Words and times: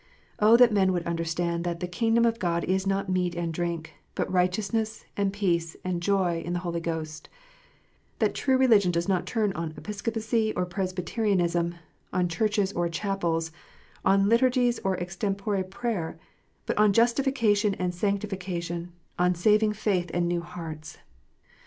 Oh, 0.39 0.57
that 0.57 0.73
men 0.73 0.93
would 0.93 1.05
understand 1.05 1.63
that" 1.63 1.79
the 1.79 1.85
kingdom 1.87 2.25
of 2.25 2.39
God 2.39 2.63
is 2.63 2.87
not 2.87 3.07
meat 3.07 3.35
and 3.35 3.53
drink, 3.53 3.93
but 4.15 4.31
righteousness, 4.31 5.05
and 5.15 5.31
peace, 5.31 5.75
and 5.83 6.01
joy 6.01 6.41
in 6.43 6.53
the 6.53 6.57
Holy 6.65 6.79
Ghost," 6.79 7.29
that 8.17 8.33
true 8.33 8.57
religion 8.57 8.91
does 8.91 9.07
not 9.07 9.27
turn 9.27 9.53
on 9.53 9.75
Episcopacy, 9.77 10.53
or 10.55 10.65
Presbyterianism, 10.65 11.75
on 12.11 12.27
churches 12.29 12.73
or 12.73 12.89
chapels, 12.89 13.51
on 14.03 14.27
liturgies 14.27 14.79
or 14.79 14.97
extempore 14.97 15.61
prayer, 15.63 16.17
but 16.65 16.79
on 16.79 16.93
justification 16.93 17.75
and 17.75 17.93
sancti 17.93 18.27
fication, 18.27 18.87
on 19.19 19.35
saving 19.35 19.71
faith, 19.73 20.09
and 20.15 20.27
new 20.27 20.41
hearts 20.41 20.97